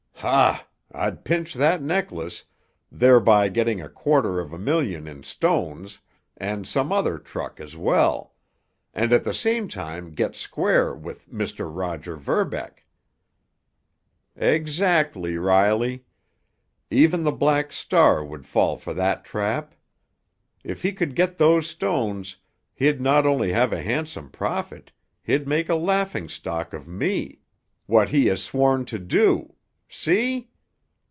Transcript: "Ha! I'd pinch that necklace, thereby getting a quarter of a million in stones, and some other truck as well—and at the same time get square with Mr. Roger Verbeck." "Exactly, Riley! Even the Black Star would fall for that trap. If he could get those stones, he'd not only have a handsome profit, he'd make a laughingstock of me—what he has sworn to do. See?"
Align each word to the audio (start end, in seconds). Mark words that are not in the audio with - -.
"Ha! 0.23 0.67
I'd 0.91 1.25
pinch 1.25 1.55
that 1.55 1.81
necklace, 1.81 2.43
thereby 2.91 3.49
getting 3.49 3.81
a 3.81 3.89
quarter 3.89 4.39
of 4.39 4.53
a 4.53 4.59
million 4.59 5.07
in 5.07 5.23
stones, 5.23 5.97
and 6.37 6.67
some 6.67 6.91
other 6.91 7.17
truck 7.17 7.59
as 7.59 7.75
well—and 7.75 9.11
at 9.11 9.23
the 9.23 9.33
same 9.33 9.67
time 9.67 10.11
get 10.11 10.35
square 10.35 10.93
with 10.93 11.27
Mr. 11.31 11.67
Roger 11.75 12.15
Verbeck." 12.17 12.85
"Exactly, 14.35 15.37
Riley! 15.37 16.05
Even 16.91 17.23
the 17.23 17.31
Black 17.31 17.71
Star 17.73 18.23
would 18.23 18.45
fall 18.45 18.77
for 18.77 18.93
that 18.93 19.25
trap. 19.25 19.73
If 20.63 20.83
he 20.83 20.93
could 20.93 21.15
get 21.15 21.39
those 21.39 21.67
stones, 21.67 22.37
he'd 22.75 23.01
not 23.01 23.25
only 23.25 23.53
have 23.53 23.73
a 23.73 23.81
handsome 23.81 24.29
profit, 24.29 24.91
he'd 25.23 25.47
make 25.47 25.67
a 25.67 25.73
laughingstock 25.73 26.73
of 26.73 26.87
me—what 26.87 28.09
he 28.09 28.27
has 28.27 28.43
sworn 28.43 28.85
to 28.85 28.99
do. 28.99 29.55
See?" 29.93 30.47